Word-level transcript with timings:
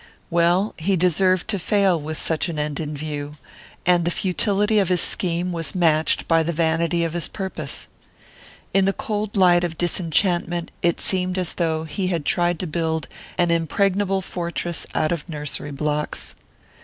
Well, 0.31 0.73
he 0.79 0.95
deserved 0.95 1.47
to 1.49 1.59
fail 1.59 1.99
with 2.01 2.17
such 2.17 2.49
an 2.49 2.57
end 2.57 2.79
in 2.79 2.97
view; 2.97 3.37
and 3.85 4.03
the 4.03 4.09
futility 4.09 4.79
of 4.79 4.89
his 4.89 4.99
scheme 5.01 5.51
was 5.51 5.75
matched 5.75 6.27
by 6.27 6.41
the 6.41 6.51
vanity 6.51 7.03
of 7.03 7.13
his 7.13 7.27
purpose. 7.27 7.87
In 8.73 8.85
the 8.85 8.93
cold 8.93 9.37
light 9.37 9.63
of 9.63 9.77
disenchantment 9.77 10.71
it 10.81 10.99
seemed 10.99 11.37
as 11.37 11.53
though 11.53 11.83
he 11.83 12.07
had 12.07 12.25
tried 12.25 12.57
to 12.61 12.65
build 12.65 13.07
an 13.37 13.51
impregnable 13.51 14.23
fortress 14.23 14.87
out 14.95 15.11
of 15.11 15.29
nursery 15.29 15.69
blocks. 15.69 16.33